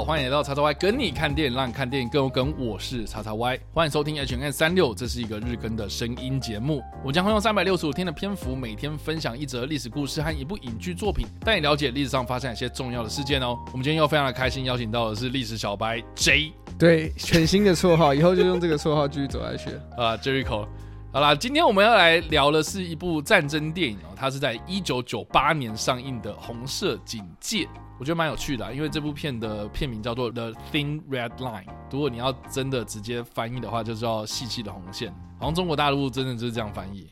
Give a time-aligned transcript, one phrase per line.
[0.00, 2.54] 好，欢迎来到叉叉 Y 跟你看电影，让你看电影更有梗。
[2.58, 6.82] 我是叉叉 Y，欢迎收听 H N 三六，这是一个日更的声音节目。
[7.04, 13.58] 我将会用三百六十五天的篇幅，每天分享一则历史故事和一部影剧作品，带你了解历史上发生一些重要的事件哦。
[13.72, 19.68] 我们今天又非常的开心，邀请到的是历史小白 J，对，全新的绰号，以后就用这个绰号继续走下去。
[19.98, 20.66] 啊，Jericho。
[21.12, 27.64] 好啦，今天我们要来聊的是一部战争电影哦，它是在一九九八年上映的《红色警戒》，
[28.00, 35.12] 我觉得蛮有趣的，因为这部片的片名叫做《The Thin Red Line》，如果你要真的直接翻译的话，就叫“细细的红线”。
[35.38, 37.10] 好像中国大陆真的就是这样翻译，“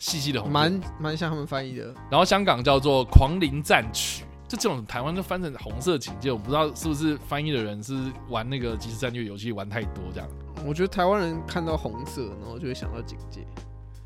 [0.00, 1.94] 细细的红线”，蛮蛮像他们翻译的。
[2.10, 10.28] 然后香港叫做《狂灵战曲》，就这种台湾就翻成《红色警戒》，我不知道是不是翻译的人是玩那个即时战略游戏玩太多这样。
[10.64, 13.46] 我觉得台湾人看到红色，然后就会想到警戒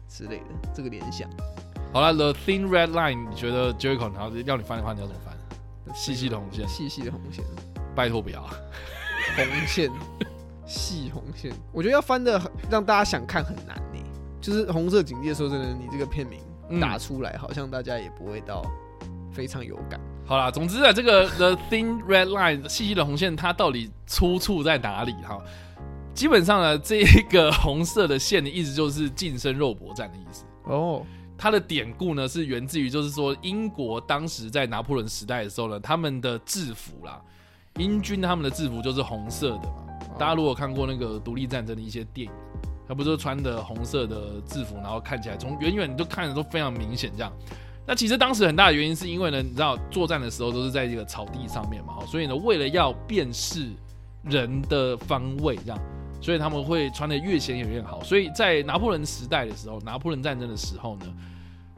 [0.09, 1.31] 之类的这个联想。
[1.93, 5.34] 好了，The Thin Red Line，你觉得 Jericho，然后要你翻的话，你要怎么翻？
[5.93, 7.45] 细细的红线，细细的红线，
[7.95, 8.43] 拜托不要。
[9.37, 9.91] 红线，
[10.67, 12.41] 细红线，我觉得要翻的
[12.71, 13.99] 让大家想看很难呢。
[14.41, 16.41] 就是红色警戒，说真的，你这个片名
[16.81, 18.63] 打出来，好像大家也不会到
[19.33, 19.99] 非常有感。
[20.27, 25.13] 好啦，总之啊，这个 The Thin Red Line，细细的红线，它到底出处在哪里？
[25.23, 25.43] 哈。
[26.15, 31.05] 基本上呢，这一个红色的线的意思就是近身肉搏战的意思哦。
[31.45, 37.21] 它的典故呢是源自于，就是说英国当时在拿破仑时代的时候呢，他们的制服啦，
[37.77, 39.85] 英军他们的制服就是红色的嘛。
[40.19, 42.33] 大家如果看过那个独立战争的一些电影，
[42.89, 47.31] 他不是穿的红色的制服，然后看起来从远远你都看着都非常明显这样。
[47.87, 53.71] 那其实当时很大的原因是因为呢，你知道作战的时候都是在这个草地上面嘛，所以呢，为了要辨识
[54.23, 55.79] 人的方位这样。
[56.23, 58.03] 所以他们会穿的越显眼越好。
[58.03, 61.15] 所以在拿破仑时代的时候，拿破仑战争的时候呢，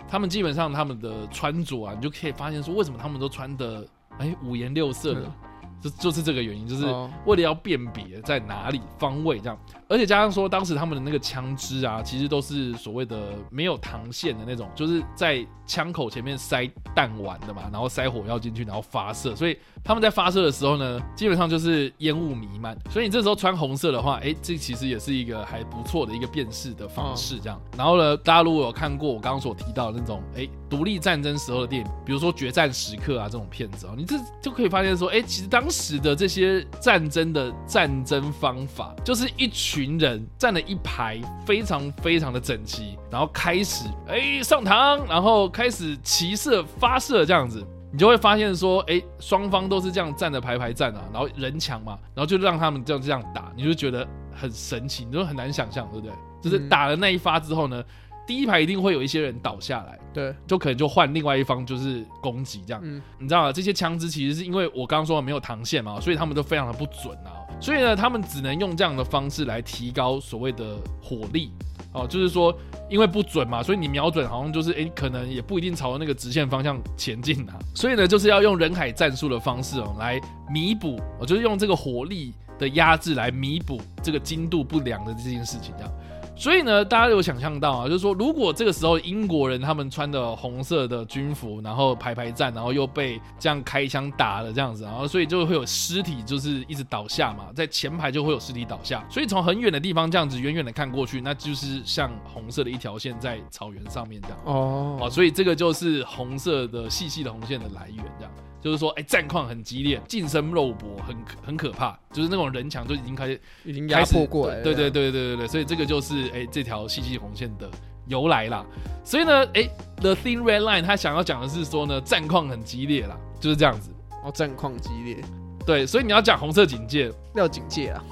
[0.09, 3.87] 他们基本上他们的穿着啊，你就可以发现说，为什么他们都穿的
[4.19, 5.33] 哎五颜六色的。
[5.81, 6.87] 就就是这个原因，就是
[7.27, 27.61] 为了要辨别在哪里方位这样，而且加上说当时他们的那个枪支啊，其实都是所谓的没有膛线的那种，就是在枪口前面塞弹丸的嘛，然后塞火药进去，然后发射，所以他们在发射的时候呢，基本上就是烟雾弥漫，所以你这时候穿红色的话，哎，这其实也是一个还不错的一个辨识的方式这样。
[27.77, 56.15] 然后呢，大家如果有看过我刚刚所提到的那种哎独立战争时候的电影，比如说《决战时刻》啊这种片子啊，你这就可以发现说，哎，其实当时的这些战争的战争方法，就是一群人站了一排，非常非常的整齐，然后开始哎上膛，然后开始齐射发射这样子，你就会发现说，哎，双方都是这样站的排排站啊，然后人墙嘛，然后就让他们这样这样打，你就觉得很神奇，你就很难想象，对不对？
[56.43, 57.83] 就是打了那一发之后呢？
[58.27, 62.81] 第一排一定会有一些人倒下来，对，就可能就换另外一方就是攻击这样。
[62.85, 63.53] 嗯，你知道吗？
[63.53, 67.47] 这些枪支其实是因为我刚刚说没有膛线嘛，所以他们都非常的不准啊。
[67.61, 71.53] 所以呢，他们只能用这样的方式来提高所谓的火力
[71.93, 72.55] 哦，就是说
[72.91, 77.57] 因为不准嘛，所以你瞄准好像就是哎，可能也不一定朝那个直线方向前进啊。
[77.75, 80.21] 所以呢，就是要用人海战术的方式哦来
[80.51, 85.93] 弥补，哦，就是用这个火力的压制来弥补这个精度不良的这件事情这样。
[86.39, 104.39] 所以呢，大家有想象到啊，就是说，如果这个时候英国人他们穿的红色的军服，然后排排站，然后又被这样开枪打了这样子，然后所以就会有尸体，就是一直倒下嘛，在前排就会有尸体倒下，所以从很远的地方这样子远远的看过去，那就是像红色的一条线在草原上面这样。
[104.45, 108.33] 哦，哦，所以这个就是红色的细细的红线的来源这样。
[108.67, 117.71] 就是说，哎，战况很激烈，近身肉搏很很可怕，就是那种人墙就已经开始已经压迫过来，对对对对对对，所以这个就是哎这条细细红线的
[118.09, 118.67] 由来啦。
[119.05, 119.71] 所以呢，哎
[120.01, 123.93] ，The Thin Red Line，他想要讲的是说呢，战况很激烈啦，就是这样子。
[124.25, 125.23] 哦，战况激烈，
[125.65, 128.03] 对，所以你要讲红色警戒，要警戒啊，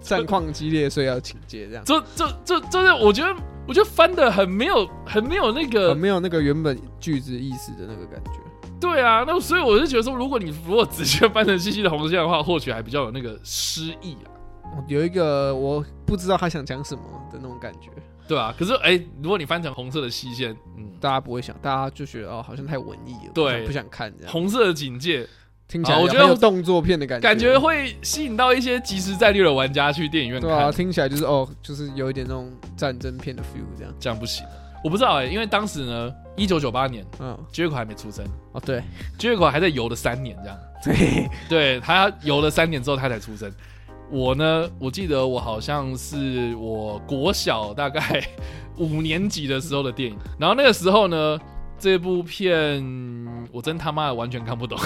[0.00, 1.82] 战况激烈，所以要警戒，这样。
[1.84, 3.34] 这这这这是我觉得，
[3.66, 8.45] 我觉得翻的很没有，很没有那个，很没有那个原本句子意思的那个感觉。
[8.80, 14.28] 对啊，那所以我就觉得说，如果你如果直接翻成细细的红线的话，或许还比较有那个诗意啊。
[14.86, 17.00] 有一个我不知道他想讲什么
[17.32, 17.88] 的那种感觉，
[18.28, 24.32] 对啊，可是哎，如果你翻成红色的细线，嗯，大家不会想，大家就觉得哦，好像太文艺了，对，不想看这样。
[24.32, 25.26] 红色的警戒
[25.66, 30.50] 听起来我觉得有动作片的感觉，感觉会吸引到一些即时战略的玩家去电影院看。
[30.50, 33.94] 对啊，听起来就是哦，就是有一点那种战争片的 feel 这样。
[33.98, 34.44] 这样不行，
[34.84, 36.12] 我不知道哎，因为当时呢。
[36.36, 38.24] 一九九八年，嗯，杰克还没出生。
[38.52, 38.82] 哦，对，
[39.18, 43.50] 杰克还在游了三年，这样，对， 对他游了三年之后，他才出生。
[44.10, 48.22] 我呢，我记得我好像是我国小大概
[48.78, 51.38] 五年级的时候的电影，然后那个时候呢，
[51.78, 52.84] 这部片
[53.50, 54.78] 我真他妈的完全看不懂。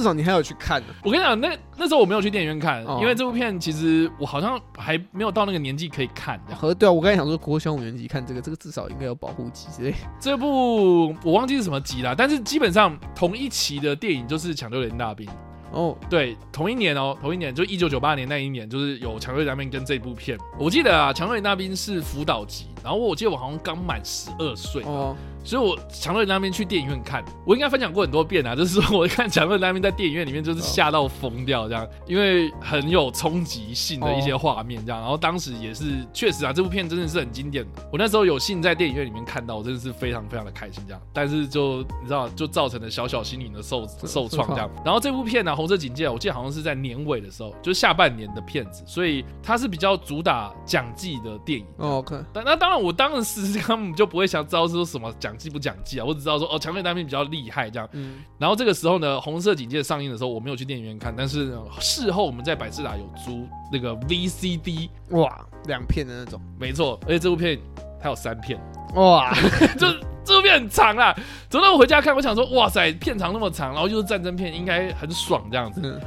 [0.00, 0.82] 这至少你还有去看。
[1.04, 6.40] 我跟你讲，那那时候我没有去电影院看，因为这部片其实我好像还没有到那个年纪可以看。
[6.54, 9.94] 和对啊，我刚才想说国小五年级看这个，这个至少应该有保护级之类。
[10.18, 15.26] 这部我忘记是什么级了，但是基本上同一期的电影就是《抢救连大兵》。
[15.72, 20.38] 哦，对，同一年哦，同一年就一九九八年那一年，就是有《抢救大兵》跟这部片。
[20.58, 24.82] 我记得啊，《抢救大兵》是辅导级，然后我记得我好像刚满十二岁。
[24.84, 25.16] 哦。
[25.42, 28.54] 所以，我强烈那边去电影院看，我应该分享过很多遍啊。
[28.54, 35.00] 就是说，我看强烈那边在电影院里面，就是吓到疯掉这样，因为很有冲击性的一些画面这样。
[35.00, 37.66] 然后当时也是确实啊，这部片真的是很经典。
[37.90, 41.00] 我那时候有幸在电影院里面看到，我真的是非常非常的开心这样。
[41.10, 44.70] 但是就你知道，就造成了小小心灵的受受创这样。
[44.84, 51.66] 然后这部片呢，《红色警戒》，我记得好像是在年尾的时候，就是下半年的片子，所以它是比较主打讲技的电影。
[51.78, 56.04] OK，但那当然，我当时根本就不会想知道说什么讲技不讲技啊。
[56.06, 57.88] 我只知道说哦，强烈单兵比较厉害这样。
[57.92, 58.22] 嗯。
[58.38, 66.40] 然后这个时候呢，红色警戒上映的时候，我没有去电影院看，但是事后我们在百事达有租那个 VCD，哇，两片的那种。
[66.58, 67.58] 没错，而且这部片
[68.00, 68.58] 它有三片，
[68.94, 69.32] 哇，
[69.78, 69.86] 就
[70.24, 71.14] 这部片很长啊。
[71.48, 76.00] 昨天我回家看，我想说，哇塞，片长那么长，然后又是战争片，应该很爽这样子。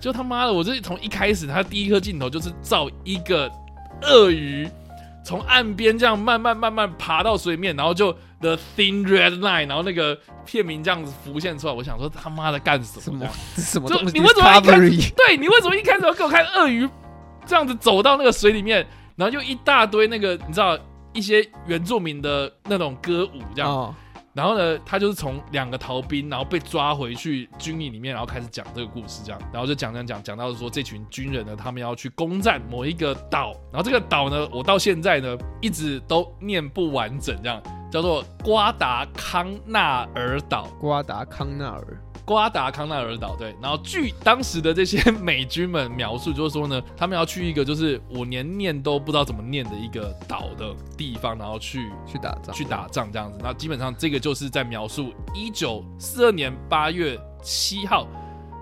[0.00, 3.50] 就他妈的，我这从一开始，他第一颗镜头就是照一个
[4.02, 4.68] 鳄鱼。
[5.28, 8.10] 从岸边这样慢慢慢慢爬到水面，然后就
[8.40, 11.72] The Thin Red Line，然后那个片名这样子浮现出来。
[11.74, 13.28] 我想说他妈的干什么？
[13.54, 13.86] 什么？
[13.92, 15.12] 就你为什么一开始？
[15.14, 16.88] 对你为什么一开始要给我看鳄鱼
[17.44, 18.86] 这样子走到那个水里面，
[19.16, 20.78] 然后就一大堆那个你知道
[21.12, 23.94] 一些原住民的那种歌舞这样。
[24.34, 37.60] 然后呢，他就是从两个逃兵，然后被抓回去军营里面，然后开始讲这个故事，这样，然后就讲讲讲讲到说这群军人呢，他们要去攻占某一个岛，然后这个岛呢，我到现在呢一直都念不完整，这样
[37.90, 42.02] 叫做瓜达康纳尔岛，瓜达康纳尔。
[42.28, 53.38] 瓜达康纳尔岛，对，然后据当时的这些美军们描述，就是说呢，他们要去一个就是我连念都不知道怎么念的一个岛的地方，然后去去打仗，去打仗这样子。
[53.42, 58.06] 那基本上这个就是在描述一九四二年八月七号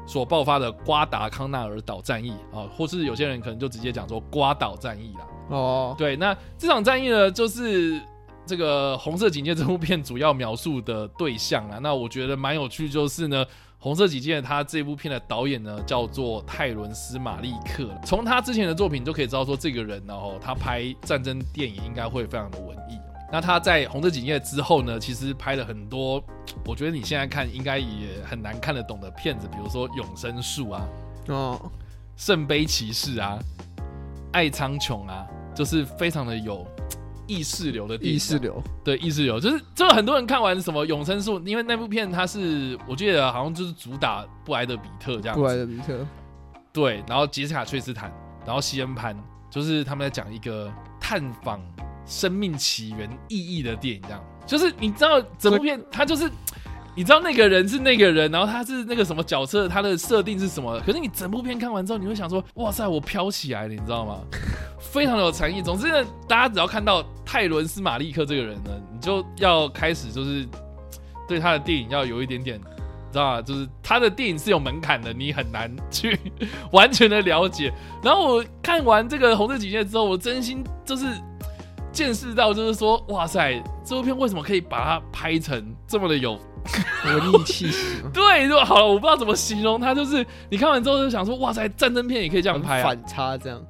[0.07, 5.27] 所爆发的瓜达康纳尔岛战役啊，或是有些人可能就直接讲说瓜岛战役啦。
[5.49, 8.01] 哦，对，那这场战役呢，就是。
[8.47, 13.45] 这个《红色警戒》这部片主要描述的对象啊， 那我觉得蛮有趣，就是呢，
[13.79, 22.99] 《红色警戒》他这部片的导演呢叫做泰伦斯·马利克，从他之前的作品就可以知道说，这个人然后他拍战争电影应该会非常的文艺。
[23.33, 26.23] 那他在《红色警戒》之后呢，其实拍了很多，
[26.65, 30.89] 我觉得你现在看应该也很难看得懂的片子，比如说《永生树》啊，
[31.27, 31.61] 哦，
[32.17, 33.37] 《圣杯骑士》啊，
[34.31, 36.65] 《爱苍穹》啊，就是非常的有。
[37.27, 46.07] 意识流的电影意识流，对意识流，就是就很多人看完什么永生树，因为那部片它是我记得好像就是主打布莱德比特这样，布莱德比特，
[46.73, 48.13] 对，然后杰斯卡崔斯坦，
[48.45, 49.17] 然后西恩潘，
[49.51, 51.61] 就是他们在讲一个探访
[52.05, 56.31] 生命起源意义的电影，这样，就是你知道整部片它就是。
[56.97, 60.81] 你知道那个人是那个人，然后他是那个什么角色，他的设定是什么？
[60.81, 64.19] 可是你整部片看完之后，你会想说：哇塞，我飘起来了，你知道吗？
[64.81, 65.61] 非常的有禅意。
[65.61, 70.49] 总之呢，大家只要看到泰伦斯·马利克这个人呢，你就要开始就是
[71.29, 72.59] 对他的电影要有一点点，
[73.13, 73.43] 知道吗？
[73.43, 76.19] 就是他的电影是有门槛的，你很难去
[76.73, 77.71] 完全的了解。
[78.03, 81.05] 然后我看完这个《红色警戒》之后，我真心就是
[81.93, 86.41] 见识到，就是说：哇塞，这部片为什么可以把它拍成这么的有？
[87.07, 88.87] 文艺气息，对，就好了。
[88.87, 93.63] 我不知道怎么形容它，就是你看完之后就想说，哇塞，战争片也可以这样拍，反差这样，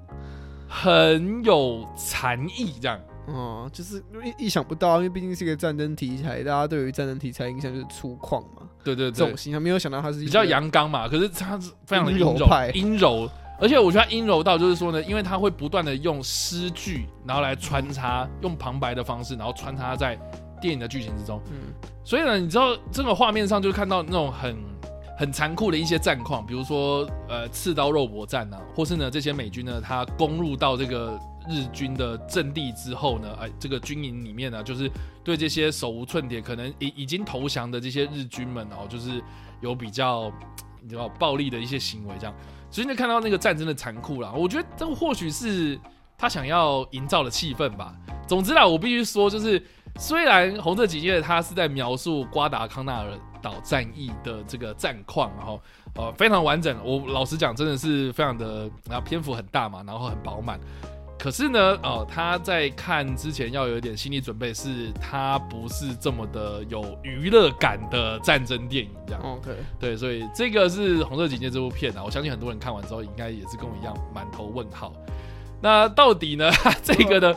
[0.68, 3.00] 很有禅意这样。
[3.26, 8.62] 哦，就是意意想不到，因为毕竟是一个战争题材，大家对于战争题材印象就是粗犷嘛。
[8.84, 11.08] 对对对，这种形象没有想到他是比较阳刚嘛。
[11.08, 12.36] 可是他是非常的阴柔，
[12.74, 13.28] 阴柔，
[13.60, 20.18] 而且我觉得阴柔到就是说呢，因为他会不断的用诗句，然后来穿插，用旁白的方式，然后穿插在。
[20.58, 21.74] 电影的剧情之中，嗯，
[22.06, 24.56] 所以呢，你知道这个画面上就看到那种很
[25.18, 31.18] 很残酷的一些战况，比如说呃刺刀肉搏战啊，或是呢这些美军呢，他攻入到这个
[31.50, 34.88] 日军的阵地之后呢，哎，这个军营里面呢，就是
[35.24, 39.20] 对这些手无寸铁、可能已已经投降的这些日军们哦，就是
[39.60, 40.30] 有比较
[40.80, 42.32] 你知道暴力的一些行为，这样，
[42.70, 44.32] 所以你看到那个战争的残酷啦。
[44.32, 45.76] 我觉得这或许是
[46.16, 47.92] 他想要营造的气氛吧。
[48.28, 49.60] 总之啦，我必须说就是。
[49.98, 53.10] 虽然《红色警戒》它是在描述瓜达康纳尔
[53.42, 55.60] 岛战役的这个战况，然后
[55.94, 60.60] 呃非常完整，我老实讲真的是非常的，然后篇幅很大嘛，然后很饱满。
[61.18, 69.20] 可可是呢，哦，他在看之前要有一点心理准备，是他不是这么的有娱乐感的战争电影这样。
[69.24, 69.50] OK，
[69.80, 74.92] 对，所以这个是《红色警戒》这部片啊，我相信很多人看完之后应该也是跟我一样满头问号。
[75.60, 76.48] 那到底呢？
[76.84, 77.36] 这个的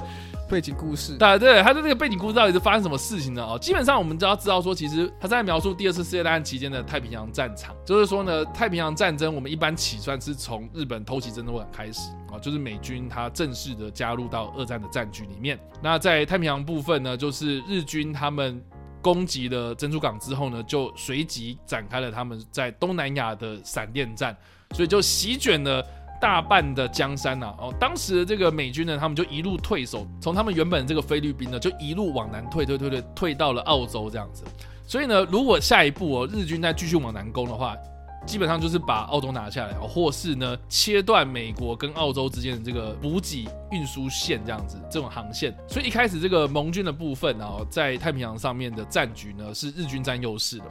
[0.50, 3.46] 背景故事，对对，他的这个背景故事到底是发生什么事情呢？
[3.46, 15.60] 哦，基本上我们都要知道说，其实他在描述第二次世界大战期间的太平洋战场，就是说呢，太平洋战争我们一般起算是从日本偷袭珍珠港开始啊，就是美军他正式的加入到二战的战局里面。
[15.84, 18.60] 那在太平洋部分呢，就是日军他们
[19.02, 24.36] 攻击了珍珠港之后呢，就随即展开了他们在东南亚的闪电战，
[24.72, 25.86] 所以就席卷了。
[26.20, 34.44] 大半的江山呐，哦，当时的这个美军呢，他们就一路退守，从他们原本这个菲律宾呢，就一路往南退，退，退，退，退到了澳洲这样子。
[34.86, 37.76] 所以呢，如果下一步哦，日军再继续往南攻的话，
[38.26, 45.56] 基本上就是把澳洲拿下来，或是呢切断美国跟澳洲之间的这个补给运输线这样子这种航线。
[45.68, 50.66] 所以一开始这个盟军的部分啊，在太平洋上面的战局呢，是日军占优势的。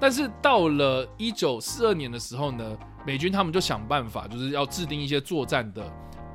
[0.00, 2.76] 但是到了一九四二年的时候呢。
[3.04, 5.82] 美军他们就想办法，就是要制定一些作战的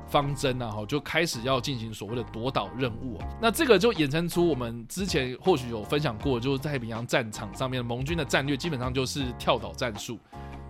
[0.06, 3.18] 方针啊，哈，就开始要进行所谓的夺岛任务。
[3.40, 10.18] 那这个就衍生出我们之前或许有分享过，就是在太平洋战场上面，盟军的战略基本上就是跳岛战术。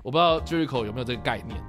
[0.03, 1.61] 我不知道狙击口有没有这个概念？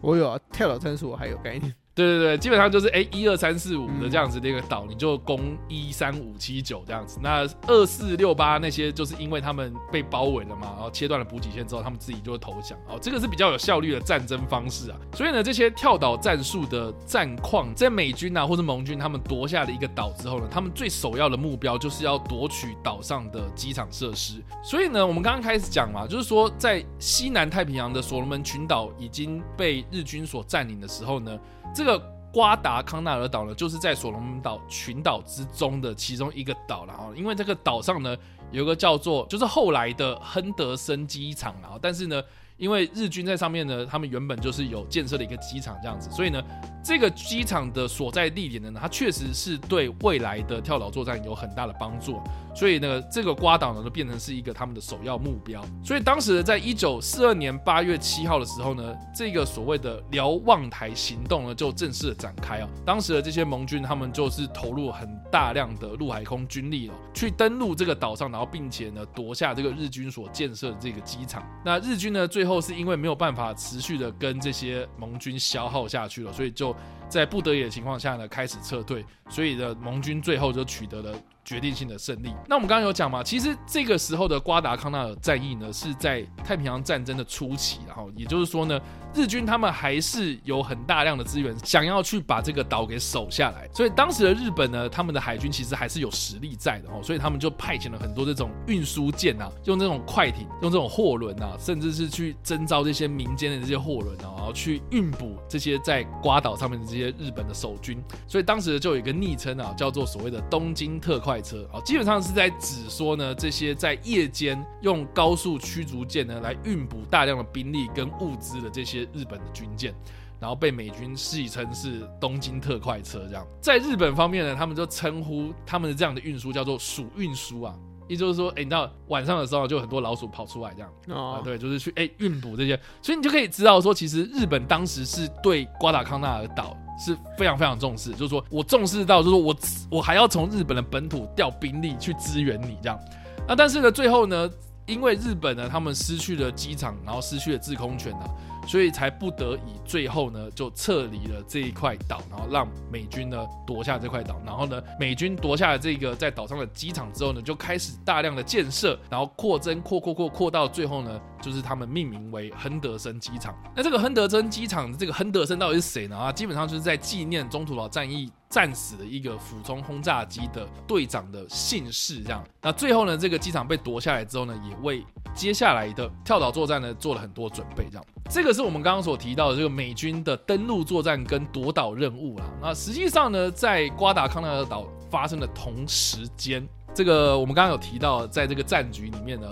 [0.00, 1.74] 我有啊，跳岛战术我还有概念。
[1.96, 7.18] 对对对，基本上就是哎一二三四五的这样子的一个岛，你就攻一三五七九这样子。
[7.22, 12.78] 那二四六八那些就是因为他们被包围了嘛，然后切断了补给线之后，他们自己就会投降。
[12.86, 14.98] 哦，这个是比较有效率的战争方式啊。
[15.14, 24.34] 所以呢，这些跳岛战术的战况，在美军啊或者盟军他们夺下了一个岛之后呢，他们最首要的目标就是要夺取岛上的机场设施。
[24.62, 31.38] 所以呢，我们刚刚开始讲嘛，就是说在西南太平洋的所罗门群岛已经被日军所占领的时候呢。
[31.74, 37.14] 这这个瓜达康纳尔岛呢，就是在所罗门岛群岛之中的其中一个岛然后。
[37.14, 38.16] 因为这个岛上呢，
[38.50, 42.20] 有一个叫做就是后来的亨德森机场然后，但是呢。
[42.56, 46.42] 因为日军在上面呢，他们原本就是有建设的一个机场这样子，所以呢，
[46.82, 52.20] 这个机场的所在地点呢，它确实是对未来的跳岛作战有很大的帮助。
[52.54, 55.62] 所以呢，这个瓜岛呢，就变成是一个他们的首要目标。
[55.84, 62.68] 所以当时呢在一九四二年八月七号的时候呢，这个所谓的瞭望台行动呢，就正式的展开啊。
[62.86, 71.42] 当时的这些盟军他们就是投入很大量的陆海空军力哦，去登陆这个岛上，然后并且呢，夺下这个日军所建设的这个机场。
[71.62, 76.74] 那日军呢，最后是因为没有办法持续的跟这些盟军消耗下去了，所以就
[77.08, 79.04] 在不得已的情况下呢，开始撤退。
[79.28, 81.12] 所以呢，盟军最后就取得了。
[81.46, 82.34] 决定性的胜利。
[82.48, 88.80] 那我们刚刚有讲嘛，其实这个时候的瓜达康纳尔战役呢，是在太平洋战争的初期，然后也就是说呢。
[89.14, 93.66] 日军他们还是有很大量的资源，想要去把这个岛给守下来。
[93.72, 97.00] 所以当时的日本呢，他们的海军其实还是有实力在的哦。
[97.02, 108.02] 所以他们就派遣了很多这种运输舰啊，用这种快艇，用这种货轮啊，甚至是去征召这些民间的这些货轮啊，然后去运补这些在瓜岛上面的这些日本的守军。
[108.26, 119.06] 所以当时就有一个昵称啊，叫做所谓的“东京特快车”啊，基本上是在指说呢，这些在夜间用高速驱逐舰呢来运补大量的兵力跟物资的这些。
[119.16, 119.94] 日本的军舰，
[120.38, 127.74] 然后被美军戏称是东京特快车，这样在日本方面呢，他们就称呼他们的这样的运输叫做鼠运输啊，
[128.08, 139.56] 也就是说，哎，你知道晚上的时候就很多老鼠跑出来这样啊，对，就是去哎运补这些，所以你就可以知道说，其实日本当时是对瓜达康纳尔岛是非常非常重视，就是说我重视到，就是说我
[139.90, 142.98] 我还要从日本的本土调兵力去支援你这样，
[143.46, 144.50] 那但是呢，最后呢，
[144.86, 148.26] 因为日本呢，他们失去了机场，然后失去了制空权呢。
[148.66, 154.40] 所以才不得已，最后呢就撤离了这一块岛，然后让美军呢夺下这块岛。
[154.44, 163.54] 然后呢，美军夺下了这个在岛上的机场之后呢，就开始大量的建设，然后扩增，扩扩扩扩到最后呢，就是他们命名为亨德森机场。
[163.74, 166.16] 那这个亨德森机场这个亨德森到底是谁呢？
[166.16, 168.30] 啊，基本上就是在纪念中途岛战役。
[168.56, 172.42] 战死的一个俯冲轰炸机的队长的姓氏，这样。
[172.62, 178.06] 那最后呢，这个机场被夺下来之后呢，也为接下来的跳岛作战呢做了很多准备，这样。
[178.30, 182.46] 这个是我们刚刚所提到的这个美军的登陆作战跟夺岛任务啦。
[182.62, 189.46] 那实际上呢，在瓜达康纳尔岛发生的同时间，这个我们刚刚有提到，在这个战局里面呢，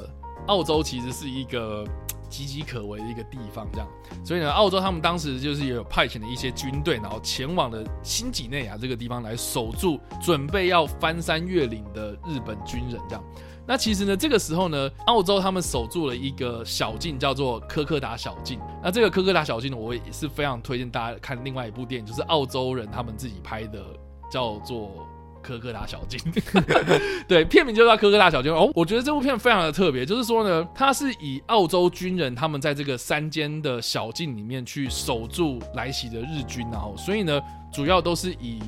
[0.47, 1.85] 澳洲其实是一个。
[2.35, 3.89] 岌岌可危的一个地方，这样。
[4.25, 13.25] 所以呢，澳洲他们当时就是也有派遣了一些军队，然后前往了新几内亚这个地方来守住，准备要翻山越岭的日本军人，这样。
[13.67, 18.59] 那其实呢，这个时候呢，澳洲他们守住了一个小径，叫做科克达小径。
[18.83, 23.83] 那这个科克达小径呢，我也是非常推荐大家看另外一部电影，就是澳洲人他们自己拍的，
[24.31, 25.07] 叫做。
[25.45, 26.19] 科科大小径，
[27.29, 28.71] 对，片名就叫科科大小径哦。
[28.75, 37.39] 我觉得这部片非常的特别，就是说呢，它是以澳洲军人他们在这个山间的小径里面去守住来袭的日军，然后所以呢，
[37.71, 38.59] 主要都是以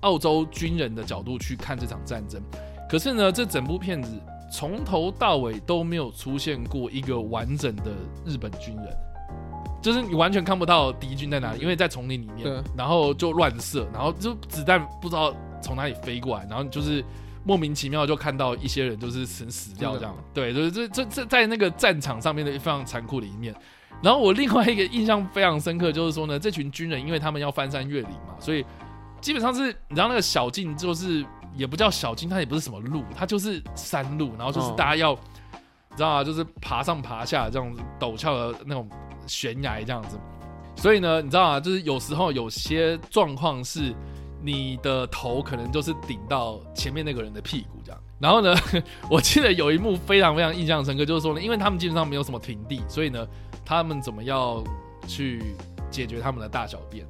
[0.00, 2.38] 澳洲军人的角度去看这场战争。
[2.86, 4.20] 可是呢，这整部片子
[4.52, 7.90] 从头到尾都没有出现过一个完整的
[8.26, 8.86] 日本军人，
[9.82, 15.34] 就是你完全看不到敌军在哪里，因为在丛林里面，然后就乱射，然后就子弹不知道。
[15.66, 17.04] 从哪里飞过来，然后就是
[17.42, 23.52] 莫名其妙就看到一些人就是死死掉这样，对，就是这这这在那个战场上面的非常残酷的一面。
[24.00, 28.64] 然后我另外一个印象非常深刻，就是说呢，这群军人因为他们要翻山越岭嘛，所以
[29.20, 31.24] 基本上是你知道那个小径就是
[31.56, 36.22] 也不叫小径，它也不是什么路，它就是山路，然后就是大家要你知道啊？
[36.22, 38.88] 就是爬上爬下这样子陡峭的那种
[39.26, 40.16] 悬崖这样子。
[40.76, 41.58] 所以呢，你知道啊？
[41.60, 43.94] 就是有时候有些状况是。
[44.42, 48.54] 你的头可能就是顶到前面那个人的屁股这样，然后呢，
[49.10, 53.26] 我记得有一幕非常非常印象深刻，就是说呢，因为他们基本上没有什么平地，所以呢，
[53.64, 54.62] 他们怎么要
[55.06, 55.42] 去
[55.90, 57.06] 解决他们的大小便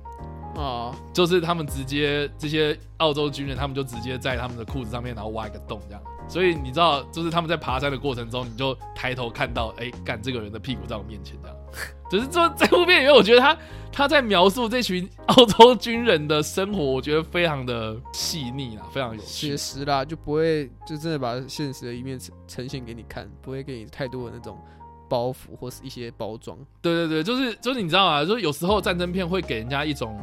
[0.56, 0.95] 啊？
[1.12, 6.02] 就是他们直接这些澳洲军人，他们就直接在他们的裤子上面，然后挖一个洞这样。
[6.28, 11.55] 所以你知道，就是他们在爬山的过程中，你就抬头看到，哎，干这个人的屁股在我面前这样。
[12.11, 13.56] 只是说，这后面因为，我觉得他
[13.92, 24.59] 他在描述这群澳洲军人的生活，我觉得非常的细腻啊，非常写实啦，就不会就真的把现实的一面呈呈现给你看，不会给你太多的那种
[25.08, 26.56] 包袱或是一些包装。
[26.80, 28.25] 对对对，就是就是你知道啊？
[28.25, 30.18] 就是有时候战争片会给人家一种。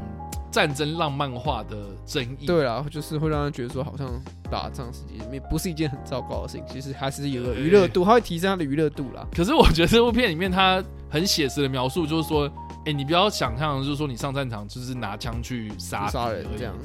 [0.51, 1.75] 战争浪漫化的
[2.05, 4.07] 争议，对啊，就是会让人觉得说，好像
[4.51, 9.25] 打仗实际面不是一件很糟糕的事情，其实还是有个娱乐度，它会提升它的娱乐度啦。
[9.35, 12.47] 可是我觉得这部片里面它很写实的描述，就是说，
[12.85, 16.75] 哎，你不要想象，就是说你上战场就是拿枪去杀杀人这样，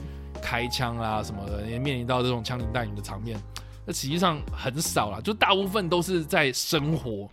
[0.40, 3.38] 开枪啊什么的，也面临到这种枪林弹雨的场面，
[3.84, 7.28] 那实际上很少啦，就大部分都是在生活。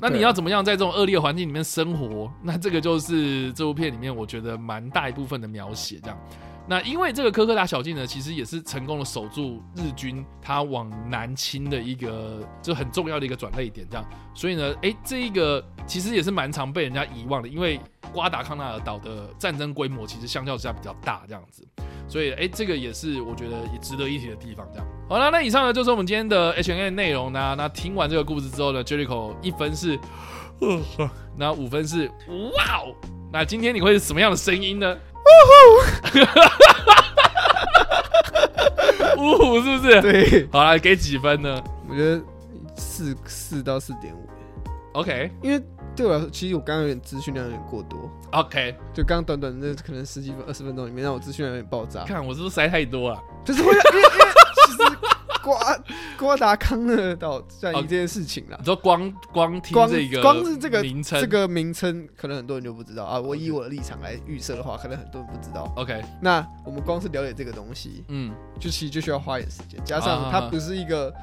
[0.00, 2.30] 那你要怎么样在这种恶劣环境里面生活？
[2.42, 5.98] 那这个就是这部片里面我觉得蛮大一部分的描写。
[6.02, 6.18] 这样，
[6.68, 13.86] 那因为这个科科达小径呢，其实也是成功的守住日军他往南侵的一个就很重要的一个转捩点。
[13.88, 17.80] 这样，所以呢，哎，这一个其实也是蛮常被人家遗忘的，因为
[18.12, 21.64] 瓜达康纳尔岛的战争规模其实相较之下比较大，这样子。
[22.08, 24.66] 所以，哎，这个也是我觉得也值得一提的地方。
[24.72, 27.54] 这样，好了，那以上呢就是我们今天的 H N A 内容呢。
[27.56, 29.98] 那听完这个故事之后呢，Jericho 一分是，
[31.36, 32.94] 那五分是哇哦。
[33.32, 34.96] 那今天你会是什么样的声音呢？
[35.26, 35.30] 呜
[39.16, 40.00] 呼，呜呼，是不是？
[40.02, 41.62] 对，好了，给几分呢？
[41.88, 42.20] 我觉得
[42.76, 44.28] 四四到四点五。
[44.92, 45.62] OK，因为。
[45.94, 47.98] 对我来说，其实我刚刚有点资讯量有点过多。
[48.32, 52.04] OK，就刚短短的可能十几分、二十分钟里面，让我资讯量有点爆炸。
[52.04, 53.18] 看我是不是塞太多了？
[53.42, 53.72] 就是会
[55.46, 55.78] 瓜
[56.18, 58.56] 瓜达康乐岛在意这件事情啦。
[58.58, 63.20] 你说光光听这个光是这个名称，这个名称可能很多人就不知道啊。
[63.20, 65.72] 我以我的立场来预设的话，可能很多人不知道。
[65.76, 71.14] OK，那我们光是了解这个东西，嗯，就其实就需要花一点时间，加上它不是一个。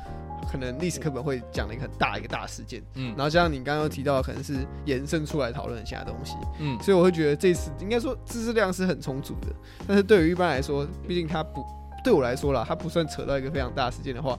[0.51, 9.47] 可能历史课本会讲的一个很大一个大事件，嗯，然后加上你刚刚提到，可能是延伸出来讨论其他东西，嗯，所以我会觉得这次应该说知识量是很充足的，
[9.87, 11.65] 但是对于一般来说，毕竟它不
[12.03, 14.37] 对我来说啦，它不算扯到一个非常大事件的话，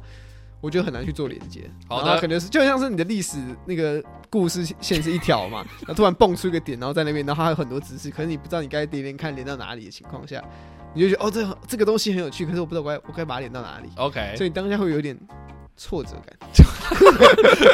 [0.61, 1.63] 我觉得很难去做连接。
[1.89, 10.43] 好的，可能是就像是你的历史那个故事线是一条嘛， 那突然蹦出一个点，然后在那边，然后还有很多知识，可是你不知道你该连连看连到哪里的情况下，
[10.95, 13.89] 你就觉得哦，这这个东西很有趣，可是我不知道我该我该把它连到哪里。
[13.97, 15.19] OK，所以当下会有点。
[15.77, 16.39] 挫折感，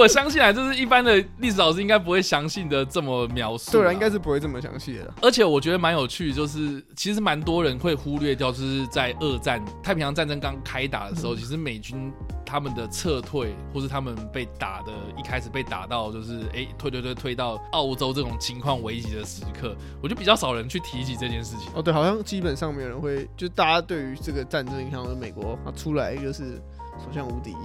[0.00, 5.12] 我相信啊，就是一般的历史老师应该不会详细的这么描述，对啊，应该是不会这么详细的。
[5.20, 12.10] 而且我觉得蛮有趣，就是其实蛮多人会忽略掉，就是在二战太平洋战争刚开打的时候，其实美军
[12.46, 21.70] 他们的撤退，或是他们被打的，一开始被打到就是哎退退退退到澳洲这种情况危急的时刻，我觉得比较少人去提起这件事情。
[21.74, 26.58] 哦，对，好像基本上没有人会，就大家对于这个战争影响，美国他出来就是。
[26.98, 27.56] 所向无敌，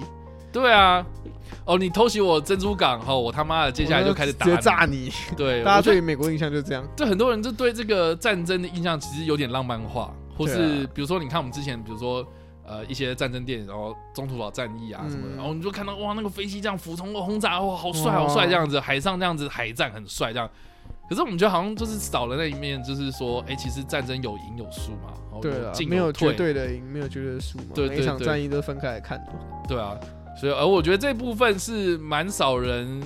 [0.61, 1.05] 对啊，
[1.65, 6.87] 哦，你偷袭我珍珠港，后我他妈的接下来就开始打炸你，对， 大家对美国印象就是这样。
[6.95, 12.25] 就很多人就对这个战争的印象其实有点浪漫化，或是比如说你看我们之前，比如说
[12.65, 20.49] 呃一些战争电影，然后中途岛战役啊什么的，然后你就看到哇那个飞机这样俯冲轰炸，哇好帅好帅这样子，海上这样子海战很帅这样。
[21.09, 25.13] 可是我们觉得好像就是少了那一面，就是说，哎，其实战争有赢有输嘛。
[25.41, 27.65] 对啊，没有绝对的赢，没有绝对的输嘛。
[27.75, 29.31] 对每场战役都分开来看的。
[29.67, 29.95] 对啊，
[30.35, 33.01] 所以而我觉得这部分是蛮少人。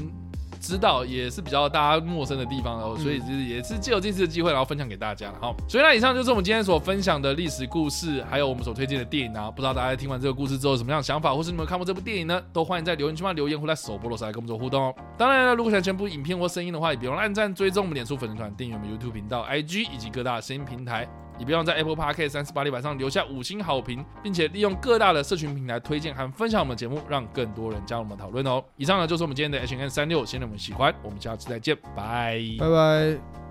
[0.62, 5.56] 知道也是比较大家陌生的地方哦，所以就是也是借由这次的机会，然后分享给大家了哈。
[5.70, 9.50] 所以那以上就是我们今天所分享的历史故事，还有我们所推荐的电影啊。
[9.50, 12.42] 不知道大家听完这个故事之后有什么样的想法，或是你们看过这部电影呢？
[12.52, 14.94] 都欢迎在留言区嘛留言，或在首播的时候来跟我们做互动哦。
[15.18, 21.08] 当然了，如果想全部影片或声音的话，也别忘了按赞、追踪我们脸书粉丝团、订阅我们 YouTube 频道、IG 以及各大声音平台。
[21.40, 28.64] 也别忘在 Apple Podcast 三十八里板上留下五星好评，并且利用各大的社群平台推荐和分享我们节目，让更多人加入我们讨论哦。
[28.76, 33.49] 以上呢就是我们今天的 H N 三六，希望你们喜欢，我们下次再见，拜拜拜。